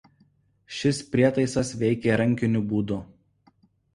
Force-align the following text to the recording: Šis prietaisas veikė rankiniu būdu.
Šis 0.77 1.01
prietaisas 1.11 1.69
veikė 1.83 2.17
rankiniu 2.21 2.65
būdu. 2.73 2.97